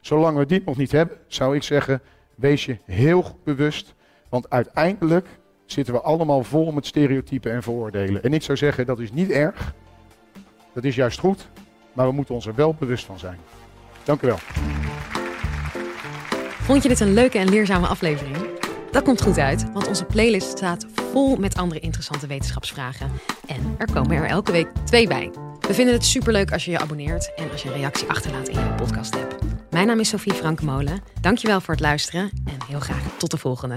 Zolang 0.00 0.36
we 0.36 0.46
dit 0.46 0.64
nog 0.64 0.76
niet 0.76 0.92
hebben, 0.92 1.16
zou 1.26 1.56
ik 1.56 1.62
zeggen, 1.62 2.00
wees 2.34 2.64
je 2.64 2.78
heel 2.84 3.24
bewust. 3.44 3.94
Want 4.28 4.50
uiteindelijk 4.50 5.26
zitten 5.72 5.94
we 5.94 6.00
allemaal 6.00 6.44
vol 6.44 6.72
met 6.72 6.86
stereotypen 6.86 7.52
en 7.52 7.62
vooroordelen. 7.62 8.22
En 8.22 8.32
ik 8.32 8.42
zou 8.42 8.58
zeggen, 8.58 8.86
dat 8.86 8.98
is 8.98 9.12
niet 9.12 9.30
erg. 9.30 9.74
Dat 10.74 10.84
is 10.84 10.94
juist 10.94 11.18
goed, 11.18 11.48
maar 11.92 12.06
we 12.06 12.12
moeten 12.12 12.34
ons 12.34 12.46
er 12.46 12.54
wel 12.54 12.74
bewust 12.78 13.04
van 13.04 13.18
zijn. 13.18 13.38
Dank 14.04 14.22
u 14.22 14.26
wel. 14.26 14.38
Vond 16.60 16.82
je 16.82 16.88
dit 16.88 17.00
een 17.00 17.14
leuke 17.14 17.38
en 17.38 17.48
leerzame 17.48 17.86
aflevering? 17.86 18.36
Dat 18.90 19.02
komt 19.02 19.22
goed 19.22 19.38
uit, 19.38 19.72
want 19.72 19.88
onze 19.88 20.04
playlist 20.04 20.48
staat 20.48 20.86
vol 20.94 21.36
met 21.36 21.56
andere 21.56 21.80
interessante 21.80 22.26
wetenschapsvragen. 22.26 23.10
En 23.46 23.74
er 23.78 23.92
komen 23.92 24.16
er 24.16 24.24
elke 24.24 24.52
week 24.52 24.68
twee 24.84 25.08
bij. 25.08 25.30
We 25.60 25.74
vinden 25.74 25.94
het 25.94 26.04
superleuk 26.04 26.52
als 26.52 26.64
je 26.64 26.70
je 26.70 26.78
abonneert 26.78 27.34
en 27.34 27.50
als 27.50 27.62
je 27.62 27.68
een 27.68 27.74
reactie 27.74 28.08
achterlaat 28.08 28.48
in 28.48 28.58
je 28.58 28.74
podcast 28.76 29.14
app. 29.14 29.38
Mijn 29.70 29.86
naam 29.86 30.00
is 30.00 30.08
Sophie 30.08 30.32
Frankmolen. 30.32 31.02
Dankjewel 31.20 31.60
voor 31.60 31.74
het 31.74 31.82
luisteren 31.82 32.30
en 32.44 32.66
heel 32.66 32.80
graag 32.80 33.16
tot 33.18 33.30
de 33.30 33.36
volgende. 33.36 33.76